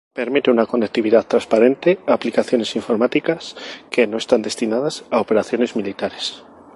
Permite 0.15 0.49
una 0.49 0.65
conectividad 0.65 1.27
transparente 1.27 1.99
aplicaciones 2.07 2.75
informáticas 2.75 3.55
que 3.91 4.07
no 4.07 4.17
están 4.17 4.41
destinadas 4.41 5.03
a 5.11 5.21
operaciones 5.21 5.75
militares. 5.75 6.41